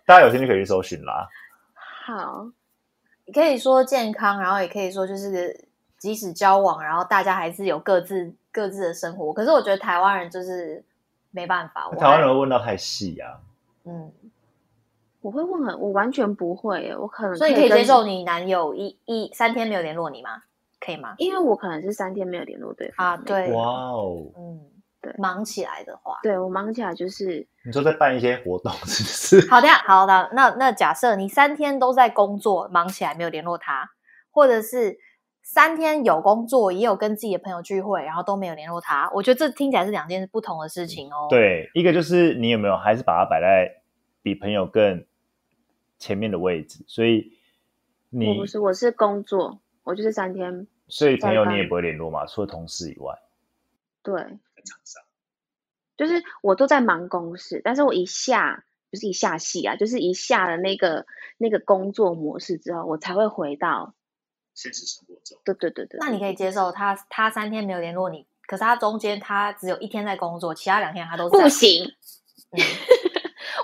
[0.06, 1.30] 大家有兴趣可以去搜寻啦。
[2.06, 2.48] 好，
[3.34, 5.68] 可以说健康，然后也可以说就是
[5.98, 9.32] 即使交往，然后大家还是有各自各自的生活。
[9.32, 10.84] 可是我觉得台湾人就是
[11.30, 13.40] 没办法，我台湾人会问到太细啊。
[13.86, 14.12] 嗯，
[15.22, 20.44] 我会问很，我完全不会耶，我可能所以可以接受，你男友一一三天没有联络你吗？
[20.84, 21.14] 可以吗？
[21.20, 24.60] 因为我可能是三天没有联络对方啊，对，哇哦，嗯，
[25.02, 29.50] 对忙起来的话，对我忙起来就是你说在办一些活动是不是？
[29.50, 30.30] 好的呀，好的。
[30.34, 33.90] 那那假设你三天都在工作，忙起来没有联络他，
[34.30, 35.00] 或者是
[35.42, 43.82] 三天有工作，也有跟自己的朋友聚会，然后都没有联络他，我觉得这听起来是两件不同的事情哦。，对，一个就是你有没有还是把它摆在
[44.22, 45.04] 比朋友更
[45.98, 47.34] 前面的位置，所以
[48.12, 53.18] 我你不是，我是工作，我就是三天所以朋友你也不会联络嘛，除了同事以外，
[54.04, 54.14] 对，
[54.62, 55.04] 在场上
[55.98, 61.06] 就是我都在忙公事，但是我一下不是一下戏啊，就是一下了那个
[61.38, 63.94] 那个工作模式之后，我才会回到
[64.56, 66.00] 现实生活中，对对对对。
[66.00, 71.86] 那你可以接受他他三天没有联络你，可是他中间他只有一天在工作，其他两天他都在不行，
[72.52, 72.60] 嗯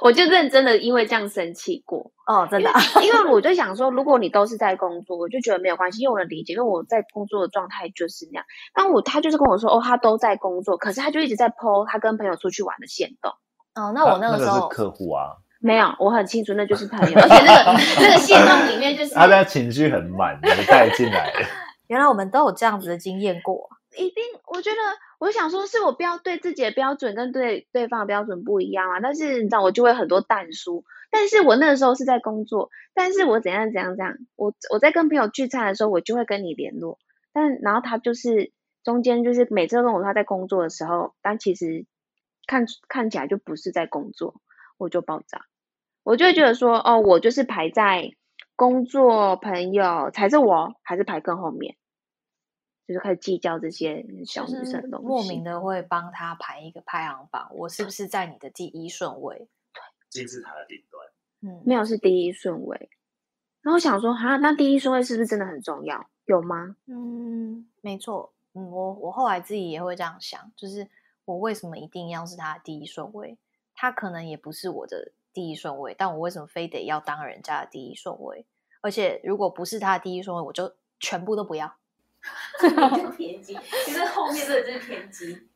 [0.08, 2.12] 我就认真的因为这样生气过。
[2.26, 8.46] 哦，真的啊、因为我就想说，如果你都是在工作，我就觉得没有关系，因为我能理解，因为我在工作的状态就是那样。
[8.74, 13.32] 但我他就是跟我说，哦，他都在工作，可是他就一直在 PO 他跟朋友出去玩的线动。
[13.76, 21.40] 哦，那我那那个时候是客户啊，没有，我很清楚那就是朋友， 而且那个那个线动里面就是他的情绪很满，你带进来了。
[21.88, 23.70] 原来我们都有这样子的经验过。
[23.98, 24.78] 一定，我觉得
[25.20, 29.00] 我想说，是我标对自己的标准跟对对方的标准不一样啊。
[29.02, 30.86] 但是你知道，我就会很多淡书。
[31.10, 37.00] 但是我那个时候是在工作，但是我怎样怎样怎样，我我在跟朋友聚餐的时候，我就会跟你联络。
[37.34, 38.52] 但然后他就是
[38.84, 41.86] 中间就是每次都跟我说他在工作的时候，但其实
[42.46, 44.42] 看看起来就不是在工作，
[44.78, 45.42] 我就爆炸。
[46.04, 48.12] 我就会觉得说，哦，我就是排在
[48.56, 51.76] 工作、朋友才是我，还是排更后面？
[52.88, 59.50] 就是开始计较这些小女生的东西，莫名的会帮他排一个排行榜，我是不是在你的第一顺位？
[60.10, 61.06] 金字塔的顶端，
[61.42, 62.90] 嗯，没有是第一顺位。
[63.62, 66.10] 然后我想说，哈，那第一顺位是不是真的很重要？
[66.26, 66.78] 有吗？
[66.86, 70.88] 嗯，没错，嗯，我我后来自己也会这样想，就是
[71.26, 73.38] 我为什么一定要是他的第一顺位？
[73.76, 78.46] 他可能也不是我的第一顺位，但我为什么非得要当人家的第一顺位？
[78.80, 81.76] 而且如果不是他的第一顺位，我就全部都不要。
[83.18, 85.48] 偏激，其实后面这个就是偏激。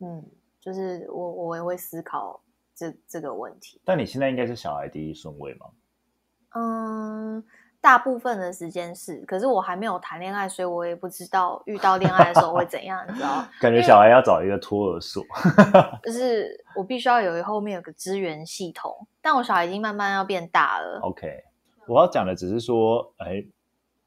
[0.00, 0.24] 嗯，
[0.60, 2.40] 就是我我也会思考
[2.74, 3.80] 这这个问题。
[3.84, 5.66] 但你现在应该是小孩第一顺位吗？
[6.56, 7.44] 嗯，
[7.80, 13.46] 大部分的时间是，可是我还没有谈恋爱，所以我也不知道遇到恋爱的时候会怎样，你知道？
[13.60, 15.22] 感觉小孩要找一个托儿所，
[16.02, 20.98] 就是我必须要有后面有个支援系统，但我小孩已经慢慢要变大了。
[21.02, 21.44] OK，
[21.86, 23.34] 我要讲的只是说，哎，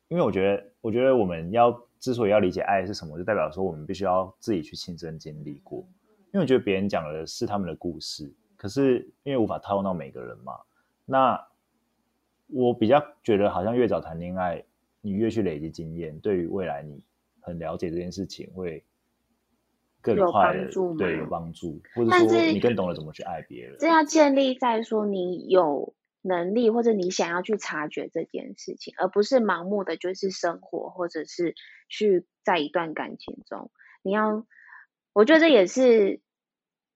[0.10, 1.72] 因为我觉得，我觉得我们要
[2.04, 5.80] 之所以要理解爱是什么，就代表说我们必须要自己去亲身经历过。
[6.34, 10.52] 因为我觉得别人讲的是他们的故事，可是因为无法套用到每个人嘛，
[11.06, 11.42] 那
[12.48, 14.62] 我比较觉得好像越早谈恋爱，
[15.00, 17.02] 你越去累积经验，对于未来你
[17.40, 18.84] 很了解这件事情会
[20.02, 23.78] 更快的对有帮助，或者说你更懂得怎么去爱别人。
[23.80, 31.54] 这要建立在说你有能力或者你想要去察觉这件事情，而不是盲目的就是生活或者是
[31.90, 33.70] 去在一段感情中，
[34.02, 34.48] 你要，
[35.14, 36.22] 我觉得这也是，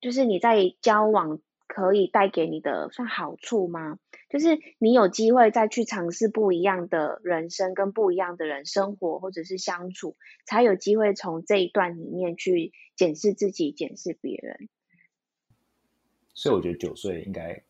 [0.01, 3.99] 就是你在交往可以带给你的算好处吗？
[4.29, 14.69] 就是你有机会再去尝试不一样的人生，跟不一样的人生活或者是相处，才有机会从这一段里面去检视自己，检视别人。
[16.33, 17.63] 所以我觉得九岁应该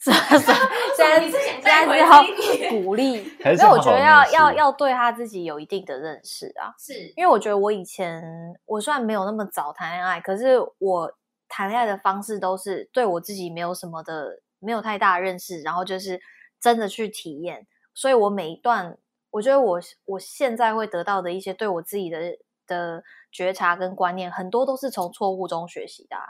[0.04, 0.52] 是是，
[0.96, 2.24] 现在现在是要
[2.70, 6.72] 鼓励， 还是所以我觉得要要要对他自己有一定的认识啊。
[6.78, 6.94] 是。
[7.16, 8.22] 因为我觉得我以前
[8.64, 11.12] 我虽然没有那么早谈恋爱，可是我
[11.48, 16.18] 谈恋爱的方式都是对我自己没有什么的，没有太大的认识，然后就是
[16.58, 17.66] 真的去体验。
[17.92, 18.96] 所以我每一段，
[19.32, 26.24] 我觉得我我现在会得到的一些对我自己的的觉察跟观念，很多都是从错误中学习的啊、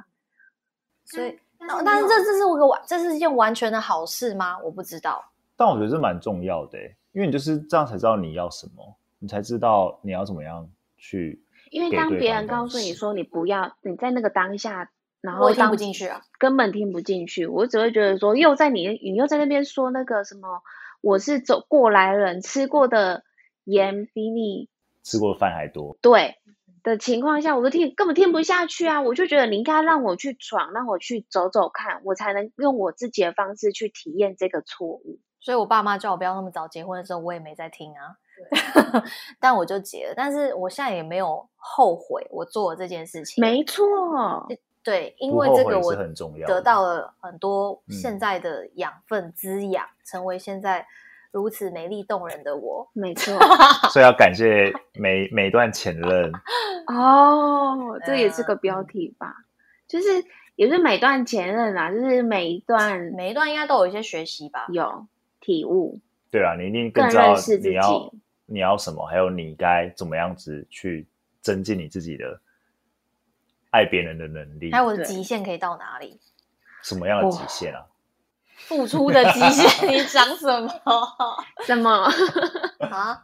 [1.05, 1.38] 所以，
[1.68, 4.58] 但但是这这是我个完，这是一件完全的好事吗？
[4.61, 5.24] 我不知道。
[5.56, 11.42] 但我觉得这蛮重要的欸，因为你就是这样才知道你要什么，你才知道你要怎么样去。
[11.70, 14.90] 因为当别人告诉你说你不要，你在那个当下，
[15.20, 17.46] 然我听不进去啊，根本听不进去。
[17.46, 20.62] 我只会觉得说，又在你你又在那边说那个什么，
[21.02, 23.22] 我是走过来人，吃过的
[23.64, 24.68] 盐比你
[25.02, 26.36] 吃过的饭还多，对
[26.83, 29.01] 的情况下，我都听根本听不下去啊！
[29.01, 35.18] 我就觉得你应该让我去闯，让我去走走看，我才能用我自己的方式去体验这个错误。
[35.41, 38.16] 所以我爸妈叫我不要那么早结婚的时候，我也没在听啊。
[39.39, 43.43] 但我就结了，但是我现在也没有后悔我做了这件事情。
[43.43, 43.85] 没错，
[44.83, 50.87] 对，因为这个我很重要得到了很多嗯现在的养分滋养，成为现在
[51.33, 52.89] 如此美丽动人的我。
[52.93, 53.39] 没错。
[53.91, 56.33] 所以要感谢每每段前任。
[56.87, 59.35] 哦，这也是个嗯标题吧？
[59.87, 60.24] 就是
[60.57, 64.66] 也是每段前任啊，就是每一段每一段应该都有一些学习吧。
[64.70, 65.07] 有
[65.41, 66.01] 体悟，
[66.31, 71.07] 对啊，你一定更更知道认识自你要己你要什么，还有你该怎么样子去
[71.41, 72.41] 增进你自己的
[73.70, 74.78] 爱别人的能力还。
[74.78, 76.18] 有我的极限可以到哪里？
[76.83, 77.87] 什么样的极限啊？
[78.66, 80.68] 付出的极限，你讲什么
[81.66, 81.90] 什么？
[82.90, 83.22] 啊？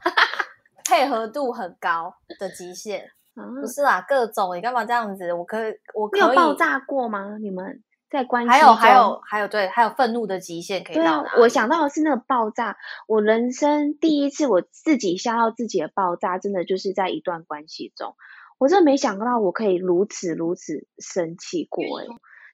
[0.84, 3.01] 配合度很高的极限，
[3.34, 5.32] 啊不是啦，各种你干嘛这样子？
[5.32, 7.37] 我可以，我可以你有爆炸过吗？
[7.41, 11.24] 你们在关系还有还有还有对，还有愤怒的极限可以到？
[11.39, 12.76] 我想到的是那个爆炸。
[13.09, 18.14] 我人生第一次我自己吓到自己的爆炸，真的就是在一段关系中，
[18.59, 22.07] 我真的没想到我可以如此如此生气过诶、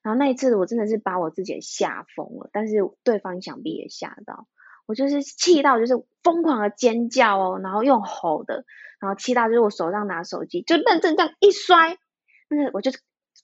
[0.03, 4.47] 然后那一次我真的是把我自己吓疯了，但是对方想必也吓到。
[4.85, 5.93] 我就是气到就是
[6.23, 8.65] 疯狂的尖叫哦，然后用吼的，
[8.99, 11.97] 然后气到就是我手上拿手机就认真这样一摔，
[12.49, 12.91] 那个我就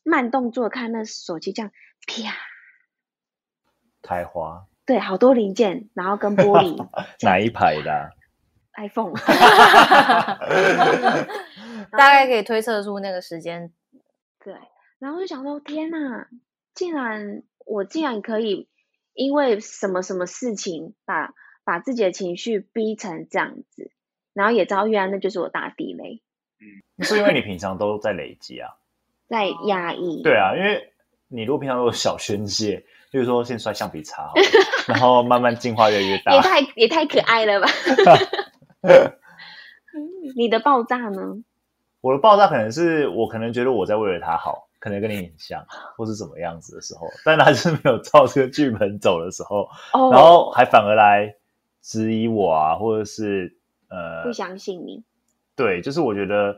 [0.04, 1.72] 慢动作看那手机这样
[2.06, 2.34] 啪。
[4.02, 6.76] 开花对，好多零件，然后跟玻璃
[7.24, 8.10] 哪一排的啊、
[8.76, 9.14] iPhone，
[11.92, 13.72] 大概可以推测出那个时间。
[14.44, 14.56] 对，
[14.98, 16.28] 然后就想说，天呐，
[16.80, 18.70] 竟然我竟然可以
[19.14, 21.34] 因为什么什么事情把
[21.66, 23.92] 把自己的情绪逼成这样子，
[24.32, 26.22] 然后也知道原来那就是我大地雷，
[26.62, 28.70] 嗯是因为你平常都在累积啊。
[29.28, 30.24] 在压抑。
[30.24, 30.94] 对啊，因为
[31.28, 34.42] 你如果平常都有小宣泄，就是说先摔橡皮擦好了，
[34.88, 36.42] 然后慢慢进化越来越大也。
[36.42, 37.68] 太也太可爱了吧！
[40.38, 41.44] 你的爆炸呢？
[42.00, 45.66] 我的爆炸可能是我可能觉得我在为了他好，可能跟你很像，
[45.96, 51.36] 或是怎么样子的时候，但他是没有照这个剧本走的时候，哦，然后还反而来
[51.82, 53.56] 质疑我啊，或者是
[53.90, 55.04] 呃不，相信你，
[55.56, 56.54] 对，就是我觉得，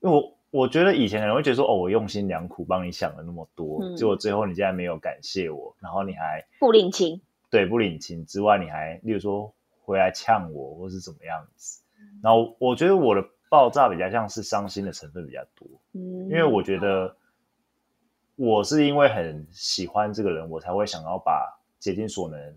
[0.00, 7.20] 因为我我觉得以前可能会觉得说，哦，我用心良苦帮你想了那么多，嗯结果最后你竟然没有感谢我，然后你还不领情。
[7.50, 9.52] 对不领情之外，你还例如说
[9.82, 11.82] 回来呛我，或是怎么样子，
[12.22, 17.12] 然后我觉得我的爆炸比较像是伤心的成分比较多，嗯，因为我觉得
[18.40, 22.56] 我是因为很喜欢这个人，我才会想要把竭尽所能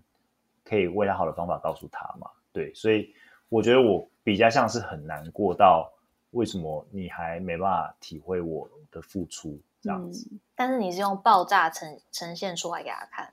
[0.64, 2.26] 可以为他好的方法告诉他嘛。
[2.54, 3.14] 对，所以
[3.50, 5.92] 我觉得我比较像是很难过到
[6.30, 10.26] 为什么你还没办法体会我的付出这样子。
[10.32, 13.30] 嗯但是你是用爆炸呈呈现出来给他看，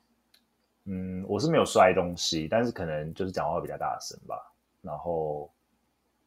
[0.86, 4.52] 嗯我是没有摔东西，但是可能就是讲话会比较大声吧。
[4.82, 5.50] 然后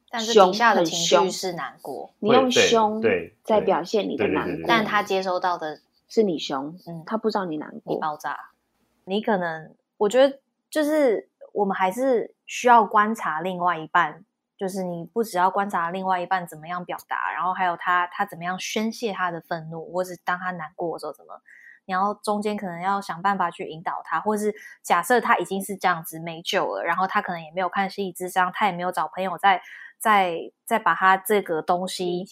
[0.09, 7.99] 但是凶底下的情绪是难过，你用对凶对在表现你的难过，但他接收到的是你凶，嗯他不知道你难你过。
[7.99, 8.51] 爆炸，
[9.05, 10.39] 你可能我觉得
[10.69, 14.23] 就是我们还是需要观察另外一半，
[14.57, 21.41] 就是你不只要观察另外一半怎么样表达，然后还有他他怎么样宣泄他的愤怒，或是当他难过的时候怎么，
[21.85, 29.61] 你要中间可能要想办法去引导他，或是假设他已经是这样子没救了，然后他可能也没有看心理智商，他也没有找朋友再
[29.97, 32.25] 再再把他这个东西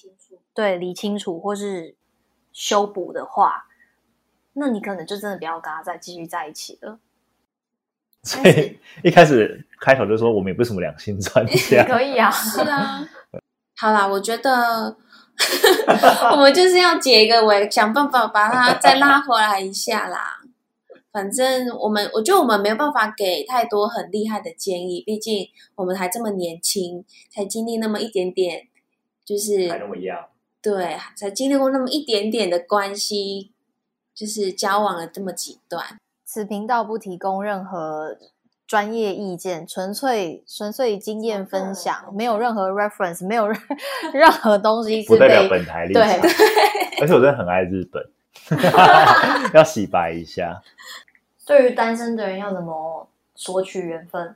[0.54, 1.96] 对理清楚，或是
[2.54, 3.66] 修补的话，
[4.54, 7.00] 那你可能就真的不要跟他再继续在一起了。
[8.24, 13.06] 所以一开始开头就说我们也不是什么两性专 家，可以啊，是啊，
[13.76, 14.96] 好啦，我觉得
[16.32, 20.40] 我们就是要解一个围，想办法把他再拉回来一下啦。
[21.12, 28.68] 反正我们，我觉得我们没有办法给太多很厉害的建议，毕竟我们还这么年轻，才经历那么一点点，
[29.26, 30.28] 就是还那么样。
[30.64, 33.52] 对，才经历过那么一点点的关系，
[34.16, 35.86] 就是交往了这么几段。
[36.26, 38.18] 此频道不提供任何
[38.66, 43.60] 专业意见，纯粹纯粹经验分享，没有任何 reference，没有任
[44.14, 46.22] 任何东西是不代表本台立对场，
[47.02, 48.02] 而且我真的很爱日本，
[49.54, 50.62] 要洗白一下，
[51.46, 54.36] 对于单身的人要怎么索取缘分？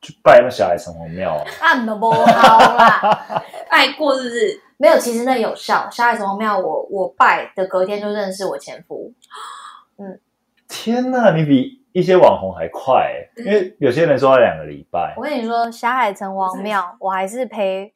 [0.00, 4.62] 去拜那小孩城隍庙啊，按的不好啦，爱过是不是？
[4.78, 5.88] 没有，其实那有效。
[5.90, 9.12] 霞海城隍庙，我我拜的隔天就认识我前夫，
[9.98, 10.20] 嗯
[10.68, 17.94] 天哪，你比一些网红还快欸，因为 有些人说要两个礼拜我，跟你说，霞海城隍庙，我还是陪，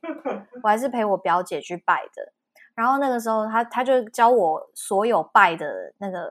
[0.62, 2.32] 我还是陪我表姐去拜的。
[2.74, 6.30] 然后那个时候他，他就教我所有拜的那个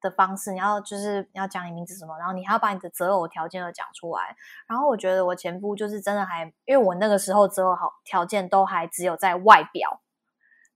[0.00, 0.52] 的方式。
[0.52, 4.36] 你要就是你要讲你名字什么，然后你还要把你的择偶条件都讲出来。
[4.66, 10.00] 然后我觉得我前夫就是真的还，因为我那个时候择偶好条件都还只有在外表，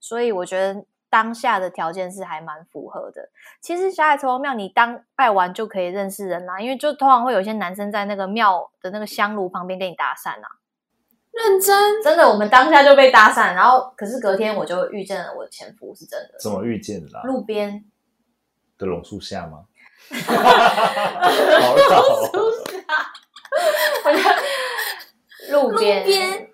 [0.00, 3.28] 所以我觉得当下的条件是还蛮符合的。
[3.60, 10.48] 其实小海城隍庙，你当拜完就可以认识人啦，因为就通常会有一些男生在那个庙的那个香炉旁边跟你搭讪啊。
[11.32, 16.38] 认真，真的，我们当下就被搭讪，然后可是隔天我就遇见了我的前夫，是真的。
[16.38, 17.22] 怎么遇见的啦？
[17.22, 17.82] 路边
[18.82, 19.64] 的榕树下吗？
[20.12, 22.30] 好吵哦。
[25.50, 26.00] 路边。
[26.00, 26.48] 路边。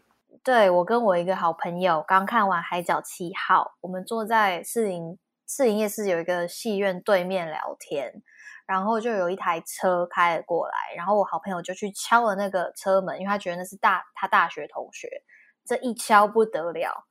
[0.45, 8.23] 对我跟我一个好朋友刚看完《海角七号》，我们坐在士林士林夜市有一个戏院对面聊天，
[8.65, 15.23] 然后就有一台车开了过来，然后我好朋友就去敲了那个车门，因为他觉得那是大他大学同学，
[15.67, 17.05] 这一敲不得了，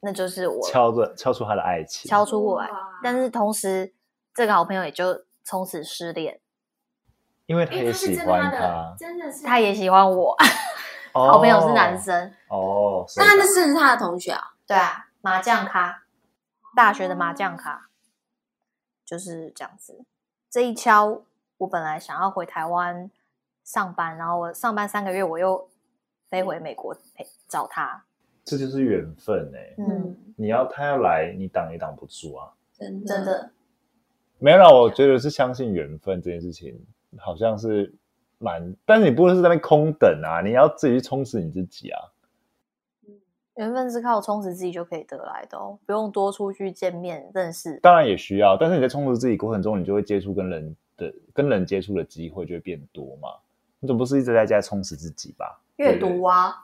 [0.00, 0.68] 那就是我。
[0.68, 2.68] 敲着敲出他的爱情，敲出过来，
[3.02, 3.94] 但是同时
[4.36, 6.38] 这个好朋友也就从此失恋，
[7.46, 10.36] 因为他也喜欢他，真的是他也喜欢我，
[11.14, 16.02] 哦好朋友是男生，哦，那那是他的同学啊，对啊，麻将咖，
[16.76, 17.88] 大学的麻将咖，
[19.06, 20.04] 就是这样子。
[20.50, 21.22] 这一敲，
[21.56, 23.10] 我本来想要回台湾
[23.64, 25.68] 上班，然后我上班三个月，我又
[26.28, 28.04] 飞回美国陪找他。
[28.44, 32.52] 这就是缘分哎、嗯，你要他要来，你挡也挡不住啊。
[32.72, 33.50] 真的真的，
[34.38, 36.78] 没有啦，我觉得是相信缘分这件事情，
[37.18, 37.92] 好像是
[38.38, 42.00] 蛮，但是你不能是在那边空等啊，你要自己去充实你自己啊。
[43.54, 47.78] 缘分是靠充实自己就可以得来的哦，不用多出去见面认识。
[47.80, 53.30] 当然也需要，但是你在充实自己过程中，你就会接触跟人的跟人接触的机会就会变多嘛。
[53.80, 55.58] 你总不是一直在家充实自己吧？
[55.76, 56.56] 阅读啊，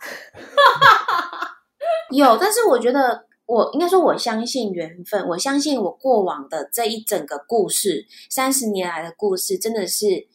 [2.13, 10.27] 有，但是我觉得我应该说，我相信缘分，我相信我过往的这一整个故事，三十年来的故事，真的是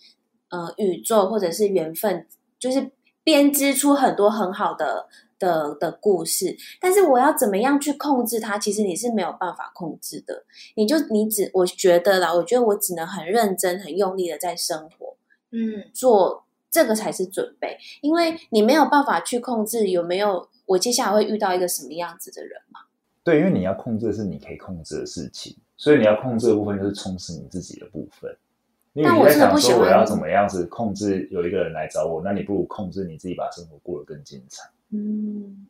[0.51, 2.27] 呃宇宙或者是缘分，
[2.59, 2.91] 就是
[3.23, 5.07] 编织出很多很好的
[5.39, 6.55] 的的故事。
[6.79, 8.59] 但是我要怎么样去控制它？
[8.59, 10.45] 其实你是没有办法控制的。
[10.75, 15.17] 你就你只我觉得啦，我觉得我只能很认真、很用力的在生活，
[15.49, 22.81] 嗯，做这个才是准备，因为你没有办法去控制有没有我接下来会遇到一个什么样子的人嘛。
[23.27, 28.33] 对，因为你要控制的是你可以控制的事情，所以你要控制的部分就是充实你自己的部分。
[28.93, 34.69] 因为你在想说我要怎么样子控制有一个人来找我，那你不如控制你自己，把生活过得更精彩。
[34.91, 35.67] 嗯，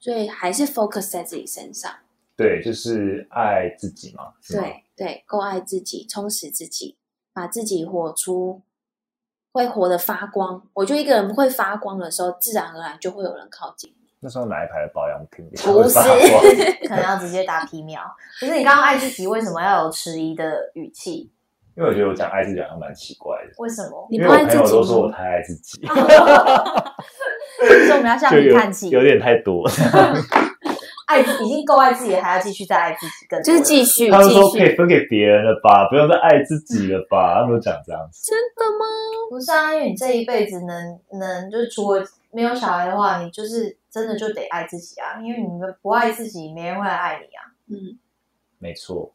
[0.00, 1.92] 所以还是 focus 在自己身上，
[2.34, 4.32] 对，就是爱自己嘛。
[4.48, 6.96] 对对，够爱自己，充实自己，
[7.34, 8.62] 把自己活出
[9.52, 10.66] 会活得发光。
[10.72, 13.94] 我觉得一个人会发光的时候，自然而然就会有人靠近。
[14.20, 15.94] 那时候哪一排的保养品不是
[16.88, 18.00] 可能要直接打皮秒。
[18.40, 21.30] 可是你刚刚爱自己，为什么要有迟疑的语气？
[21.76, 24.08] 因为我觉得我讲爱自己好像蛮奇怪的，为什么？
[24.10, 24.70] 你因为我朋友不爱自己吗？
[24.72, 25.96] 都说我太爱自己， 所
[27.66, 28.90] 以我们要向你看齐。
[28.90, 29.64] 有点太多。
[31.06, 37.36] 爱自已经够爱自己了，还要继续再爱自己，更多就是了继续他们说，可以分给别人了吧，不用再爱自己了吧？
[37.36, 38.30] 他们都讲这样子。
[38.30, 38.84] 真的吗？
[39.30, 47.54] 不是啊，因为你这一辈子能能就是除了没有小孩的话，你就是真的就得爱自己啊，因为你们不爱自己，没人会来爱你啊。
[47.68, 47.98] 嗯，
[48.58, 49.14] 没错，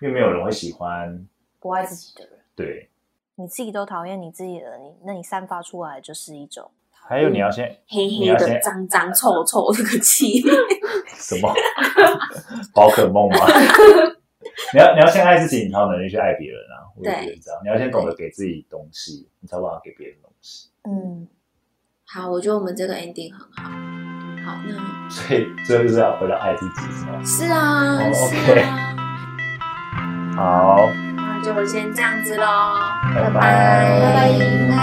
[0.00, 1.26] 因为没有人会喜欢。
[1.60, 2.88] 不爱自己的人，对，
[3.34, 10.40] 你自己都讨厌你自己了，你那你散发出来就是一种还有你要先黑黑的、脏脏、臭臭这个气。
[11.16, 11.52] 什么
[12.72, 13.38] 宝可梦吗？
[14.72, 16.86] 你要你要先爱自己，你才有能力去爱别人啊！
[16.96, 20.68] 我也觉得这样，你要先懂得给自己东西，你才有办法给别人东西。
[20.84, 21.26] 嗯，
[22.06, 23.97] 好，我觉得我们这个 ending 很好。
[25.08, 27.12] 所以，这就是要回到爱自己，是吗？
[27.24, 28.94] 是啊，是啊。
[30.36, 32.44] 好，那就先这样子喽，
[33.14, 34.12] 拜拜，拜
[34.70, 34.74] 拜。